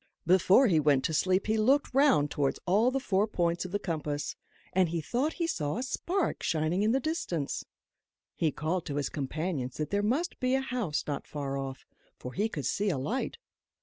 Before 0.25 0.65
he 0.65 0.79
went 0.79 1.03
to 1.03 1.13
sleep 1.13 1.45
he 1.45 1.57
looked 1.59 1.93
round 1.93 2.31
towards 2.31 2.59
all 2.65 2.89
the 2.89 2.99
four 2.99 3.27
points 3.27 3.65
of 3.65 3.71
the 3.71 3.77
compass, 3.77 4.35
and 4.73 4.89
he 4.89 4.99
thought 4.99 5.33
he 5.33 5.45
saw 5.45 5.77
a 5.77 5.83
spark 5.83 6.41
shining 6.41 6.81
in 6.81 6.91
the 6.91 6.99
distance. 6.99 7.65
He 8.35 8.51
called 8.51 8.87
to 8.87 8.95
his 8.95 9.09
companions 9.09 9.77
that 9.77 9.91
there 9.91 10.01
must 10.01 10.39
be 10.39 10.55
a 10.55 10.61
house 10.61 11.03
not 11.05 11.27
far 11.27 11.55
off; 11.55 11.85
for 12.17 12.33
he 12.33 12.49
could 12.49 12.65
see 12.65 12.89
a 12.89 12.97
light. 12.97 13.37